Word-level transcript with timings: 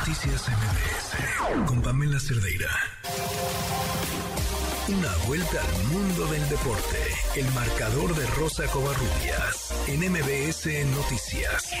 Noticias 0.00 0.48
MBS 0.48 1.68
con 1.68 1.82
Pamela 1.82 2.18
Cerdeira. 2.18 2.70
Una 4.88 5.12
vuelta 5.28 5.60
al 5.60 5.84
mundo 5.92 6.24
del 6.32 6.40
deporte. 6.48 6.96
El 7.36 7.44
marcador 7.52 8.16
de 8.16 8.26
Rosa 8.40 8.64
Covarrubias 8.72 9.68
en 9.88 10.00
MBS 10.00 10.64
Noticias. 10.96 11.76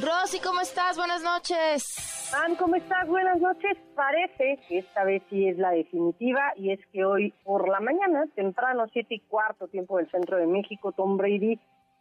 Rosy, 0.00 0.38
¿cómo 0.38 0.60
estás? 0.60 0.96
Buenas 0.96 1.24
noches. 1.24 2.28
Pam, 2.30 2.54
¿cómo 2.54 2.76
estás? 2.76 3.08
Buenas 3.08 3.40
noches. 3.40 3.76
Parece 3.96 4.60
que 4.68 4.78
esta 4.78 5.02
vez 5.02 5.24
sí 5.28 5.48
es 5.48 5.58
la 5.58 5.70
definitiva 5.70 6.52
y 6.54 6.70
es 6.70 6.80
que 6.92 7.04
hoy 7.04 7.34
por 7.42 7.68
la 7.68 7.80
mañana, 7.80 8.24
temprano, 8.36 8.86
siete 8.92 9.16
y 9.16 9.20
cuarto 9.20 9.66
tiempo 9.66 9.96
del 9.96 10.08
centro 10.12 10.36
de 10.36 10.46
México, 10.46 10.92
Tom 10.92 11.16
Brady 11.16 11.58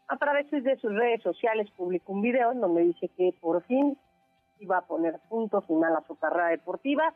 a 0.07 0.17
través 0.17 0.49
de 0.51 0.77
sus 0.77 0.93
redes 0.93 1.21
sociales 1.21 1.69
publicó 1.75 2.13
un 2.13 2.21
video 2.21 2.51
en 2.51 2.61
donde 2.61 2.83
dice 2.83 3.09
que 3.09 3.33
por 3.39 3.63
fin 3.63 3.97
iba 4.59 4.77
a 4.77 4.85
poner 4.87 5.19
punto 5.29 5.61
final 5.61 5.95
a 5.95 6.07
su 6.07 6.15
carrera 6.15 6.49
deportiva, 6.49 7.13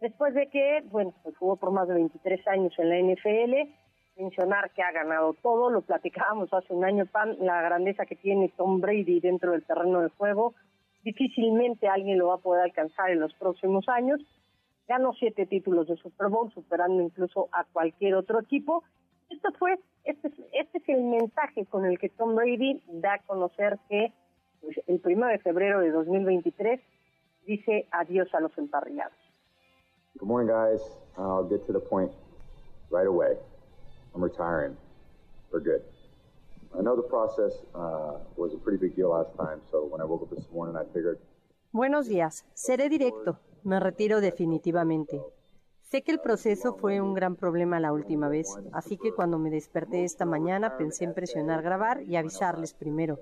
después 0.00 0.34
de 0.34 0.48
que, 0.48 0.82
bueno, 0.90 1.14
pues 1.22 1.36
jugó 1.36 1.56
por 1.56 1.70
más 1.70 1.88
de 1.88 1.94
23 1.94 2.46
años 2.48 2.74
en 2.78 2.88
la 2.90 3.14
NFL, 3.14 3.70
mencionar 4.16 4.70
que 4.72 4.82
ha 4.82 4.92
ganado 4.92 5.34
todo, 5.42 5.70
lo 5.70 5.82
platicábamos 5.82 6.52
hace 6.52 6.72
un 6.72 6.84
año, 6.84 7.06
Pan, 7.06 7.36
la 7.40 7.62
grandeza 7.62 8.06
que 8.06 8.16
tiene 8.16 8.52
Tom 8.56 8.80
Brady 8.80 9.20
dentro 9.20 9.52
del 9.52 9.64
terreno 9.64 10.00
de 10.00 10.08
juego, 10.10 10.54
difícilmente 11.02 11.88
alguien 11.88 12.18
lo 12.18 12.28
va 12.28 12.34
a 12.34 12.38
poder 12.38 12.62
alcanzar 12.62 13.10
en 13.10 13.20
los 13.20 13.32
próximos 13.34 13.88
años, 13.88 14.20
ganó 14.88 15.12
siete 15.14 15.46
títulos 15.46 15.86
de 15.88 15.96
Super 15.96 16.28
Bowl, 16.28 16.52
superando 16.52 17.02
incluso 17.02 17.48
a 17.52 17.64
cualquier 17.64 18.14
otro 18.14 18.40
equipo, 18.40 18.82
esto 19.36 19.52
fue, 19.58 19.78
este, 20.04 20.28
este 20.52 20.78
es 20.78 20.88
el 20.88 21.02
mensaje 21.04 21.66
con 21.66 21.84
el 21.84 21.98
que 21.98 22.08
Tom 22.08 22.34
Brady 22.34 22.82
da 22.88 23.14
a 23.14 23.18
conocer 23.26 23.78
que 23.88 24.12
pues, 24.60 24.76
el 24.86 25.00
primero 25.00 25.28
de 25.28 25.38
febrero 25.38 25.80
de 25.80 25.90
2023 25.90 26.80
dice 27.46 27.86
adiós 27.92 28.28
a 28.34 28.40
los 28.40 28.56
emparrillados. 28.58 29.16
Good 30.18 30.28
morning, 30.28 30.50
guys. 30.50 30.80
I'll 31.18 31.46
get 31.48 31.66
to 31.66 31.72
the 31.72 31.80
point 31.80 32.10
right 32.90 33.06
away. 33.06 33.36
I'm 34.14 34.22
retiring 34.22 34.76
for 35.50 35.60
good. 35.60 35.82
I 36.76 36.82
know 36.82 36.96
the 36.96 37.08
process 37.08 37.52
uh, 37.74 38.18
was 38.36 38.54
a 38.54 38.58
pretty 38.58 38.78
big 38.78 38.96
deal 38.96 39.10
last 39.10 39.36
time, 39.36 39.60
so 39.70 39.86
when 39.86 40.00
I 40.00 40.04
woke 40.04 40.22
up 40.22 40.30
this 40.30 40.46
morning, 40.52 40.76
I 40.76 40.84
figured. 40.92 41.18
Buenos 41.72 42.08
días. 42.08 42.46
Seré 42.54 42.88
directo. 42.88 43.38
Me 43.64 43.78
retiro 43.78 44.20
definitivamente. 44.20 45.20
Sé 45.88 46.02
que 46.02 46.10
el 46.10 46.18
proceso 46.18 46.74
fue 46.74 47.00
un 47.00 47.14
gran 47.14 47.36
problema 47.36 47.78
la 47.78 47.92
última 47.92 48.28
vez, 48.28 48.58
así 48.72 48.96
que 48.96 49.12
cuando 49.12 49.38
me 49.38 49.50
desperté 49.50 50.02
esta 50.02 50.24
mañana 50.24 50.76
pensé 50.76 51.04
en 51.04 51.14
presionar 51.14 51.62
grabar 51.62 52.02
y 52.02 52.16
avisarles 52.16 52.74
primero. 52.74 53.20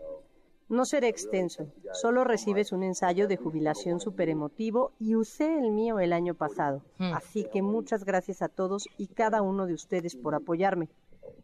No 0.71 0.87
seré 0.87 1.09
extenso, 1.09 1.67
solo 1.93 2.25
recibes 2.25 2.73
un 2.73 2.83
ensayo 2.83 3.29
de 3.29 3.37
jubilación 3.37 4.01
súper 4.01 4.31
emotivo 4.31 4.93
y 4.99 5.15
usé 5.15 5.59
el 5.59 5.73
mío 5.73 5.99
el 5.99 6.15
año 6.15 6.35
pasado. 6.35 6.81
Hmm. 6.97 7.13
Así 7.13 7.45
que 7.53 7.61
muchas 7.61 8.07
gracias 8.07 8.41
a 8.41 8.49
todos 8.49 8.89
y 8.97 9.09
cada 9.09 9.43
uno 9.43 9.67
de 9.67 9.75
ustedes 9.75 10.17
por 10.17 10.35
apoyarme. 10.35 10.89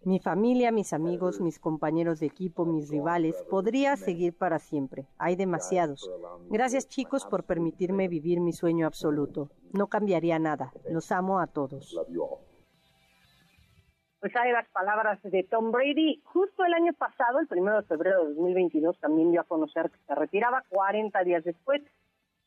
Mi 0.03 0.19
familia, 0.19 0.73
mis 0.73 0.95
amigos, 0.95 1.43
mis 1.43 1.59
compañeros 1.59 2.21
de 2.21 2.27
equipo, 2.27 2.65
mis 2.65 2.89
rivales, 2.89 3.37
podría 3.51 3.99
seguir 3.99 4.35
para 4.35 4.59
siempre. 4.59 5.07
Hay 5.19 5.37
demasiados. 5.37 6.11
Gracias 6.49 6.89
chicos 6.89 7.27
por 7.27 7.45
permitirme 7.45 8.09
vivir 8.09 8.41
mi 8.41 8.55
sueño 8.55 8.87
absoluto. 8.87 9.51
No 9.75 9.89
cambiaría 9.89 10.39
nada. 10.39 10.73
Los 10.89 11.13
amo 11.13 11.39
a 11.39 11.49
todos. 11.49 12.01
Pues 14.21 14.35
hay 14.37 14.53
las 14.53 14.67
palabras 14.71 15.21
de 15.23 15.43
Tom 15.43 15.71
Brady. 15.71 16.23
Justo 16.25 16.65
el 16.65 16.73
año 16.73 16.95
pasado, 16.95 17.39
el 17.39 17.47
primero 17.47 17.77
de 17.77 17.87
febrero 17.87 18.25
de 18.25 18.35
2022, 18.35 18.99
también 19.01 19.33
dio 19.33 19.43
a 19.43 19.45
conocer 19.45 19.91
que 19.91 19.99
se 20.07 20.15
retiraba. 20.15 20.65
40 20.71 21.23
días 21.25 21.45
después 21.45 21.83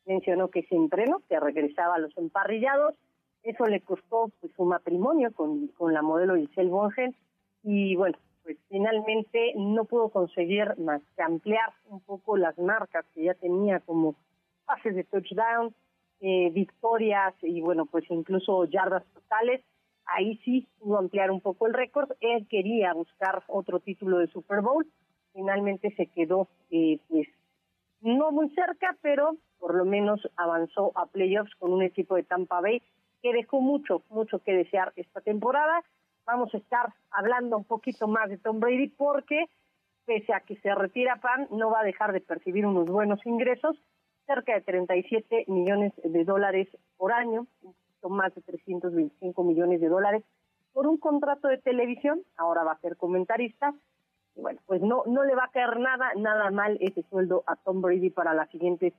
mencionó 0.08 0.48
que 0.48 0.64
se 0.64 0.76
entrenó, 0.76 1.22
que 1.30 1.40
regresaba 1.40 1.96
a 1.96 2.00
los 2.00 2.18
emparrillados. 2.18 2.96
Eso 3.44 3.66
le 3.68 3.80
costó 3.82 4.32
pues, 4.42 4.52
su 4.56 4.66
matrimonio 4.66 5.32
con, 5.34 5.68
con 5.68 5.94
la 5.94 6.02
modelo 6.02 6.36
Giselle 6.36 6.72
Bongen 6.72 7.16
y 7.64 7.96
bueno, 7.96 8.18
pues 8.44 8.58
finalmente 8.70 9.54
no 9.56 9.86
pudo 9.86 10.10
conseguir 10.10 10.78
más 10.78 11.02
que 11.16 11.24
ampliar 11.24 11.74
un 11.88 12.02
poco 12.02 12.38
las 12.38 12.58
marcas 12.60 13.06
que 13.14 13.24
ya 13.24 13.34
tenía 13.34 13.80
como 13.80 14.16
pases 14.66 14.96
de 14.96 15.06
touchdown, 15.06 15.74
eh, 16.20 16.50
victorias 16.52 17.34
y 17.42 17.62
bueno, 17.62 17.86
pues 17.86 18.04
incluso 18.10 18.66
yardas 18.66 19.06
totales. 19.14 19.62
Ahí 20.06 20.38
sí 20.44 20.68
pudo 20.80 20.98
ampliar 20.98 21.32
un 21.32 21.40
poco 21.40 21.68
el 21.68 21.74
récord. 21.74 22.12
Él 22.20 22.46
quería 22.50 22.94
buscar 22.94 23.44
otro 23.48 23.80
título 23.80 24.20
de 24.20 24.28
Super 24.28 24.62
Bowl. 24.62 24.86
Finalmente 25.32 25.94
se 25.96 26.08
quedó 26.08 26.50
eh, 26.70 27.00
pues 27.08 27.28
no 28.02 28.32
muy 28.32 28.50
cerca, 28.50 28.98
pero 29.02 29.38
por 29.60 29.76
lo 29.76 29.86
menos 29.86 30.20
avanzó 30.36 30.92
a 30.96 31.06
playoffs 31.06 31.56
con 31.56 31.72
un 31.72 31.82
equipo 31.82 32.16
de 32.16 32.24
Tampa 32.24 32.60
Bay 32.60 32.82
que 33.22 33.32
dejó 33.32 33.62
mucho, 33.62 34.04
mucho 34.10 34.40
que 34.40 34.52
desear 34.52 34.92
esta 34.98 35.22
temporada 35.22 35.82
vamos 36.26 36.54
a 36.54 36.58
estar 36.58 36.94
hablando 37.12 37.58
un 37.58 37.64
poquito 37.64 38.08
más 38.08 38.30
de 38.30 38.38
Tom 38.38 38.60
Brady 38.60 38.90
porque 38.90 39.46
pese 40.06 40.34
a 40.34 40.42
que 40.42 40.56
se 40.58 40.74
retira 40.76 41.18
Pan, 41.18 41.48
no 41.52 41.70
va 41.70 41.82
a 41.82 41.84
dejar 41.84 42.12
de 42.12 42.22
percibir 42.22 42.66
unos 42.66 42.86
buenos 42.86 43.26
ingresos, 43.26 43.78
cerca 44.26 44.54
de 44.54 44.62
37 44.62 45.46
millones 45.48 45.94
de 46.04 46.24
dólares 46.24 46.68
por 46.98 47.14
año, 47.14 47.48
son 48.02 48.14
más 48.14 48.34
de 48.36 48.42
325 48.42 49.44
millones 49.44 49.82
de 49.82 49.88
dólares 49.88 50.24
por 50.74 50.88
un 50.88 50.98
contrato 50.98 51.48
de 51.48 51.60
televisión, 51.60 52.22
ahora 52.36 52.64
va 52.64 52.74
a 52.74 52.80
ser 52.80 52.98
comentarista, 52.98 53.74
y 54.36 54.42
bueno, 54.42 54.60
pues 54.66 54.82
no, 54.82 55.04
no 55.06 55.24
le 55.24 55.36
va 55.36 55.46
a 55.46 55.52
caer 55.52 55.80
nada, 55.80 56.12
nada 56.16 56.50
mal 56.50 56.78
ese 56.82 57.04
sueldo 57.04 57.44
a 57.46 57.56
Tom 57.56 57.82
Brady 57.82 58.10
para 58.10 58.34
las 58.34 58.50
siguientes 58.50 58.94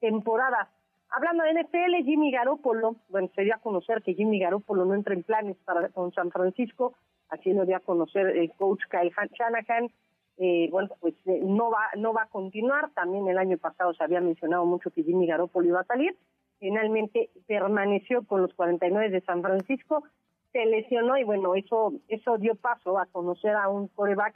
temporadas. 0.00 0.68
Hablando 1.10 1.44
de 1.44 1.54
NFL, 1.54 2.04
Jimmy 2.04 2.30
Garoppolo, 2.30 2.96
bueno, 3.08 3.30
se 3.34 3.42
dio 3.42 3.54
a 3.54 3.58
conocer 3.58 4.02
que 4.02 4.14
Jimmy 4.14 4.38
Garoppolo 4.38 4.84
no 4.84 4.94
entra 4.94 5.14
en 5.14 5.22
planes 5.22 5.56
para 5.64 5.88
con 5.88 6.12
San 6.12 6.30
Francisco, 6.30 6.94
así 7.30 7.52
lo 7.52 7.64
dio 7.64 7.76
a 7.76 7.80
conocer 7.80 8.26
el 8.36 8.52
coach 8.52 8.82
Kyle 8.90 9.12
Shanahan. 9.12 9.90
Eh, 10.36 10.68
bueno, 10.70 10.90
pues 11.00 11.14
eh, 11.26 11.40
no 11.42 11.70
va 11.70 11.88
no 11.96 12.12
va 12.12 12.24
a 12.24 12.28
continuar. 12.28 12.90
También 12.92 13.26
el 13.26 13.38
año 13.38 13.58
pasado 13.58 13.92
se 13.94 14.04
había 14.04 14.20
mencionado 14.20 14.66
mucho 14.66 14.90
que 14.90 15.02
Jimmy 15.02 15.26
Garoppolo 15.26 15.66
iba 15.66 15.80
a 15.80 15.84
salir. 15.84 16.16
Finalmente 16.60 17.30
permaneció 17.46 18.24
con 18.26 18.42
los 18.42 18.52
49 18.54 19.10
de 19.10 19.20
San 19.22 19.42
Francisco, 19.42 20.04
se 20.52 20.66
lesionó 20.66 21.16
y 21.16 21.24
bueno, 21.24 21.54
eso 21.54 21.92
eso 22.08 22.36
dio 22.36 22.54
paso 22.54 22.98
a 22.98 23.06
conocer 23.06 23.54
a 23.54 23.68
un 23.68 23.88
coreback 23.88 24.34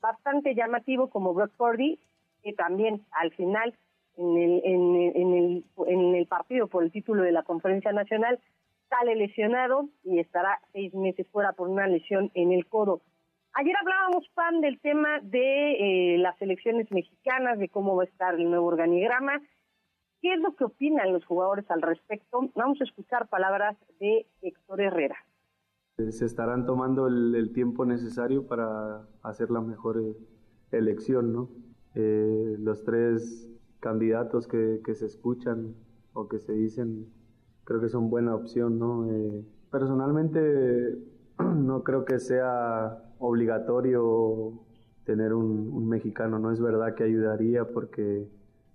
bastante 0.00 0.54
llamativo 0.54 1.10
como 1.10 1.34
Brock 1.34 1.52
Purdy, 1.56 1.98
que 2.42 2.52
también 2.52 3.04
al 3.12 3.32
final 3.32 3.74
en 4.16 4.36
el, 4.36 4.60
en, 4.64 5.34
el, 5.34 5.64
en 5.86 6.14
el 6.14 6.26
partido 6.26 6.66
por 6.68 6.84
el 6.84 6.92
título 6.92 7.22
de 7.22 7.32
la 7.32 7.42
conferencia 7.42 7.92
nacional, 7.92 8.38
sale 8.88 9.16
lesionado 9.16 9.88
y 10.04 10.18
estará 10.18 10.60
seis 10.72 10.94
meses 10.94 11.26
fuera 11.30 11.52
por 11.52 11.68
una 11.68 11.86
lesión 11.86 12.30
en 12.34 12.52
el 12.52 12.66
codo. 12.66 13.02
Ayer 13.54 13.74
hablábamos, 13.80 14.28
Pan, 14.34 14.60
del 14.60 14.80
tema 14.80 15.20
de 15.22 16.14
eh, 16.14 16.18
las 16.18 16.40
elecciones 16.42 16.90
mexicanas, 16.90 17.58
de 17.58 17.68
cómo 17.68 17.94
va 17.94 18.02
a 18.02 18.06
estar 18.06 18.34
el 18.34 18.50
nuevo 18.50 18.66
organigrama. 18.66 19.40
¿Qué 20.20 20.34
es 20.34 20.40
lo 20.40 20.56
que 20.56 20.64
opinan 20.64 21.12
los 21.12 21.24
jugadores 21.24 21.70
al 21.70 21.82
respecto? 21.82 22.50
Vamos 22.56 22.80
a 22.80 22.84
escuchar 22.84 23.28
palabras 23.28 23.76
de 24.00 24.26
Héctor 24.42 24.80
Herrera. 24.80 25.16
Se 25.96 26.24
estarán 26.24 26.66
tomando 26.66 27.06
el, 27.06 27.52
tiempo 27.52 27.84
necesario 27.84 28.48
para 28.48 29.06
hacer 29.22 29.50
la 29.50 29.60
mejor 29.60 30.00
eh, 30.00 30.16
elección, 30.72 31.32
¿no? 31.32 31.48
Eh, 31.94 32.56
los 32.58 32.82
tres 32.82 33.53
candidatos 33.84 34.48
que, 34.48 34.80
que, 34.82 34.94
se 34.94 35.04
escuchan 35.04 35.74
o 36.14 36.26
que 36.26 36.38
se 36.38 36.54
dicen, 36.54 37.06
creo 37.64 37.82
que 37.82 37.90
son 37.90 38.08
buena 38.08 38.34
opción, 38.34 38.78
¿no? 38.78 39.10
Eh, 39.10 39.44
personalmente 39.70 40.40
no 41.38 41.84
creo 41.84 42.06
que 42.06 42.18
sea 42.18 42.98
obligatorio 43.18 44.54
tener 45.04 45.34
un, 45.34 45.86
mexicano, 45.86 46.38
no 46.38 46.50
es 46.50 46.62
verdad 46.62 46.94
que 46.94 47.04
ayudaría 47.04 47.68
porque 47.68 48.26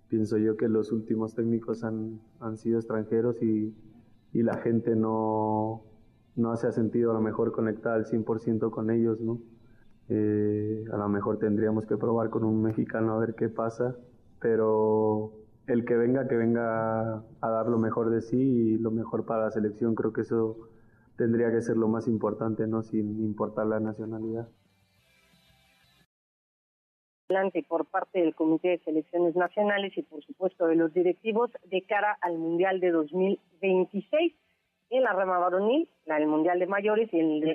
pienso 0.10 0.38
yo 0.38 0.56
que 0.56 0.70
los 0.70 0.92
últimos 0.92 1.34
técnicos 1.34 1.84
han, 1.84 2.22
han 2.40 2.58
sido 2.58 2.78
extranjeros 2.78 3.42
y, 3.42 3.76
y 4.32 4.44
la 4.44 4.58
gente 4.58 4.96
no, 4.96 5.86
no 6.36 6.56
se 6.56 6.68
ha 6.68 6.72
sentido 6.72 7.10
a 7.10 7.14
lo 7.16 7.22
mejor 7.22 7.52
conectada 7.52 7.96
al 7.96 8.06
100% 8.06 8.70
con 8.70 8.92
ellos, 8.92 9.20
¿no? 9.20 9.40
Eh, 10.08 10.86
a 10.94 10.98
lo 10.98 11.10
mejor 11.10 11.40
tendríamos 11.40 11.88
que 11.88 11.98
probar 11.98 12.30
con 12.30 12.44
un 12.44 12.62
mexicano 12.62 13.14
a 13.14 13.20
ver 13.20 13.34
qué 13.34 13.50
pasa 13.50 13.96
pero 14.40 15.34
el 15.68 15.86
que 15.86 15.96
venga, 15.96 16.28
que 16.28 16.36
venga 16.36 17.24
a 17.42 17.50
dar 17.50 17.68
lo 17.68 17.78
mejor 17.78 18.10
de 18.10 18.22
sí 18.22 18.38
y 18.38 18.78
lo 18.78 18.92
mejor 18.92 19.26
para 19.26 19.46
la 19.46 19.52
selección, 19.52 19.96
creo 19.96 20.14
que 20.14 20.22
eso 20.22 20.58
tendría 21.18 21.52
que 21.52 21.62
ser 21.62 21.78
lo 21.78 21.88
más 21.88 22.08
importante, 22.08 22.66
¿no? 22.66 22.82
Sin 22.82 23.24
importar 23.24 23.68
la 23.68 23.80
nacionalidad. 23.80 24.48
Por 27.68 27.86
parte 27.86 28.20
del 28.22 28.34
Comité 28.34 28.70
de 28.70 28.80
Selecciones 28.80 29.36
Nacionales 29.36 29.96
y, 29.96 30.02
por 30.02 30.24
supuesto, 30.24 30.66
de 30.66 30.76
los 30.76 30.92
directivos 30.94 31.52
de 31.66 31.84
cara 31.84 32.18
al 32.22 32.40
Mundial 32.40 32.80
de 32.80 32.90
2026 32.90 34.34
en 34.90 35.04
la 35.04 35.14
rama 35.14 35.38
varonil, 35.38 35.88
la 36.06 36.16
del 36.16 36.28
Mundial 36.28 36.58
de 36.58 36.66
Mayores 36.66 37.14
y 37.14 37.20
el 37.20 37.42
de, 37.42 37.52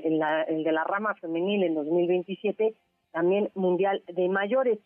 el 0.47 0.63
de 0.63 0.73
la 0.73 0.85
rama 0.85 1.17
femenil 1.17 1.65
en 1.65 1.75
2027, 1.75 2.77
también 3.11 3.51
Mundial 3.57 4.05
de 4.07 4.29
Mayores. 4.29 4.79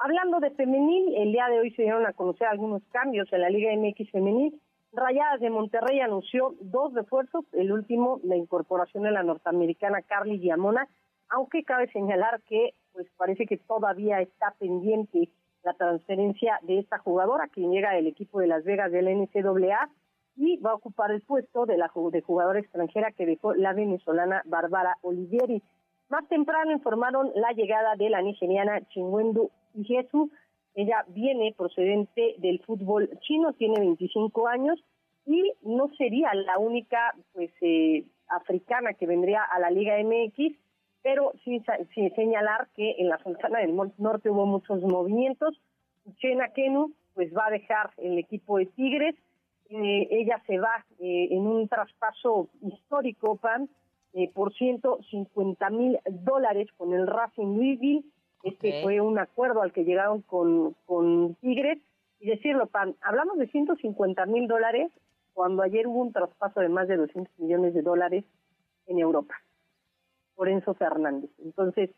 Hablando 0.00 0.38
de 0.38 0.52
femenil, 0.52 1.12
el 1.16 1.32
día 1.32 1.48
de 1.48 1.58
hoy 1.58 1.72
se 1.72 1.82
dieron 1.82 2.06
a 2.06 2.12
conocer 2.12 2.46
algunos 2.46 2.84
cambios 2.92 3.26
en 3.32 3.40
la 3.40 3.50
Liga 3.50 3.72
MX 3.76 4.12
femenil. 4.12 4.60
Rayadas 4.92 5.40
de 5.40 5.50
Monterrey 5.50 5.98
anunció 5.98 6.54
dos 6.60 6.94
refuerzos, 6.94 7.44
el 7.52 7.72
último 7.72 8.20
la 8.22 8.36
incorporación 8.36 9.02
de 9.02 9.10
la 9.10 9.24
norteamericana 9.24 10.02
Carly 10.02 10.38
Diamona, 10.38 10.86
aunque 11.30 11.64
cabe 11.64 11.90
señalar 11.90 12.40
que 12.42 12.74
pues 12.92 13.08
parece 13.16 13.44
que 13.46 13.56
todavía 13.56 14.20
está 14.20 14.54
pendiente 14.60 15.30
la 15.64 15.74
transferencia 15.74 16.60
de 16.62 16.78
esta 16.78 16.98
jugadora 16.98 17.48
que 17.48 17.62
llega 17.62 17.90
del 17.90 18.06
equipo 18.06 18.38
de 18.38 18.46
Las 18.46 18.62
Vegas 18.62 18.92
del 18.92 19.08
NCAA 19.08 19.90
y 20.36 20.58
va 20.58 20.70
a 20.70 20.74
ocupar 20.74 21.10
el 21.10 21.22
puesto 21.22 21.66
de 21.66 21.76
la 21.76 21.90
de 22.12 22.22
jugadora 22.22 22.60
extranjera 22.60 23.10
que 23.10 23.26
dejó 23.26 23.52
la 23.52 23.72
venezolana 23.72 24.42
Bárbara 24.44 24.96
Olivieri. 25.02 25.60
Más 26.08 26.26
temprano 26.28 26.70
informaron 26.70 27.32
la 27.34 27.50
llegada 27.50 27.96
de 27.96 28.08
la 28.10 28.22
nigeriana 28.22 28.80
Chinwendu 28.90 29.50
Jesús. 29.84 30.30
Ella 30.74 31.04
viene 31.08 31.54
procedente 31.56 32.36
del 32.38 32.60
fútbol 32.60 33.10
chino, 33.20 33.52
tiene 33.54 33.80
25 33.80 34.46
años 34.46 34.78
y 35.26 35.52
no 35.62 35.90
sería 35.98 36.32
la 36.34 36.58
única 36.58 37.14
pues 37.32 37.50
eh, 37.60 38.04
africana 38.28 38.94
que 38.94 39.06
vendría 39.06 39.42
a 39.42 39.58
la 39.58 39.70
Liga 39.70 39.96
MX, 40.02 40.56
pero 41.02 41.32
sí, 41.44 41.62
señalar 42.14 42.68
que 42.76 42.96
en 42.98 43.08
la 43.08 43.18
Sultana 43.18 43.58
del 43.58 43.74
Norte 43.98 44.30
hubo 44.30 44.46
muchos 44.46 44.80
movimientos. 44.82 45.60
Chena 46.18 46.48
Kenu 46.52 46.92
pues 47.14 47.34
va 47.36 47.46
a 47.46 47.50
dejar 47.50 47.90
el 47.96 48.16
equipo 48.16 48.58
de 48.58 48.66
Tigres, 48.66 49.16
eh, 49.70 50.08
ella 50.10 50.40
se 50.46 50.58
va 50.58 50.86
eh, 51.00 51.28
en 51.32 51.46
un 51.46 51.68
traspaso 51.68 52.48
histórico, 52.62 53.36
PAN, 53.36 53.68
por 54.32 54.52
150 54.54 55.70
mil 55.70 55.98
dólares 56.08 56.68
con 56.76 56.92
el 56.94 57.06
Racing 57.06 57.54
Louisville 57.56 58.04
este 58.42 58.82
fue 58.82 59.00
un 59.00 59.18
acuerdo 59.18 59.62
al 59.62 59.72
que 59.72 59.84
llegaron 59.84 60.22
con, 60.22 60.74
con 60.86 61.34
Tigres. 61.36 61.78
Y 62.20 62.28
decirlo, 62.28 62.66
Pan, 62.66 62.96
hablamos 63.00 63.38
de 63.38 63.46
150 63.46 64.26
mil 64.26 64.48
dólares 64.48 64.90
cuando 65.34 65.62
ayer 65.62 65.86
hubo 65.86 66.00
un 66.00 66.12
traspaso 66.12 66.60
de 66.60 66.68
más 66.68 66.88
de 66.88 66.96
200 66.96 67.38
millones 67.38 67.74
de 67.74 67.82
dólares 67.82 68.24
en 68.86 68.98
Europa 68.98 69.36
por 70.34 70.48
Enzo 70.48 70.74
Fernández. 70.74 71.30
Entonces, 71.38 71.90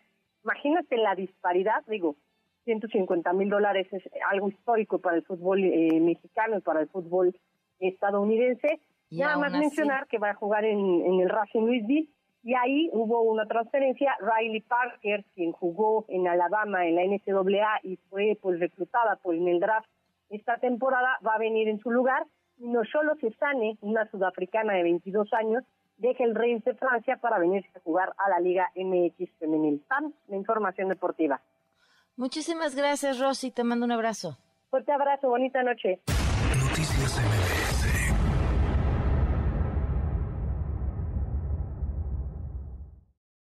imagínate 0.44 0.98
la 0.98 1.14
disparidad, 1.14 1.82
digo, 1.86 2.16
150 2.64 3.32
mil 3.32 3.48
dólares 3.48 3.88
es 3.92 4.02
algo 4.28 4.50
histórico 4.50 4.98
para 4.98 5.16
el 5.16 5.22
fútbol 5.22 5.64
eh, 5.64 6.00
mexicano 6.00 6.58
y 6.58 6.60
para 6.60 6.80
el 6.80 6.88
fútbol 6.88 7.34
estadounidense. 7.78 8.80
Nada 9.10 9.38
más 9.38 9.52
mencionar 9.52 10.06
que 10.06 10.18
va 10.18 10.30
a 10.30 10.34
jugar 10.34 10.64
en, 10.66 10.78
en 10.78 11.20
el 11.20 11.30
Racing 11.30 11.62
Louisville 11.62 12.10
y 12.42 12.54
ahí 12.54 12.90
hubo 12.92 13.22
una 13.22 13.46
transferencia. 13.46 14.16
Riley 14.20 14.60
Parker, 14.60 15.24
quien 15.34 15.52
jugó 15.52 16.04
en 16.08 16.26
Alabama 16.28 16.86
en 16.86 16.96
la 16.96 17.04
NCAA 17.04 17.80
y 17.82 17.96
fue 18.08 18.38
pues 18.40 18.60
reclutada 18.60 19.16
por 19.16 19.34
en 19.34 19.48
el 19.48 19.60
draft 19.60 19.88
esta 20.30 20.56
temporada, 20.58 21.18
va 21.26 21.34
a 21.34 21.38
venir 21.38 21.68
en 21.68 21.80
su 21.80 21.90
lugar. 21.90 22.26
Y 22.58 22.68
no 22.68 22.82
solo 22.84 23.14
Cesane, 23.20 23.78
una 23.80 24.08
sudafricana 24.10 24.74
de 24.74 24.82
22 24.84 25.32
años, 25.32 25.64
deja 25.96 26.24
el 26.24 26.34
Reims 26.34 26.64
de 26.64 26.74
Francia 26.74 27.16
para 27.16 27.38
venirse 27.38 27.70
a 27.76 27.80
jugar 27.80 28.14
a 28.16 28.28
la 28.28 28.40
Liga 28.40 28.70
MX 28.76 29.30
Femenil. 29.38 29.82
Pam, 29.88 30.12
la 30.28 30.36
información 30.36 30.88
deportiva. 30.88 31.40
Muchísimas 32.16 32.74
gracias, 32.76 33.18
Rosy. 33.18 33.50
Te 33.50 33.64
mando 33.64 33.86
un 33.86 33.92
abrazo. 33.92 34.36
Fuerte 34.70 34.92
abrazo, 34.92 35.28
bonita 35.28 35.62
noche. 35.62 36.00
Noticias 36.06 37.18
MBS 37.18 37.59